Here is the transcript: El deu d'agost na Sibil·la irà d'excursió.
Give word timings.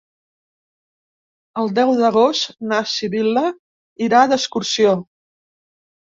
El 1.63 1.69
deu 1.79 1.91
d'agost 1.99 2.57
na 2.73 2.81
Sibil·la 2.95 3.45
irà 4.09 4.25
d'excursió. 4.35 4.97